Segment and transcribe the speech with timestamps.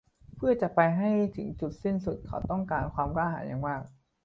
[0.35, 3.81] เพื่อจะไปให้ถึงจุดสิ้นสุด เขาต้องการความกล้าหาญอย่างมาก